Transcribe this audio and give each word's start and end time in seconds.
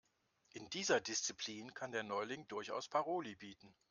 In 0.53 0.67
dieser 0.71 0.99
Disziplin 0.99 1.75
kann 1.75 1.91
der 1.91 2.01
Neuling 2.01 2.47
durchaus 2.47 2.87
Paroli 2.87 3.35
bieten. 3.35 3.71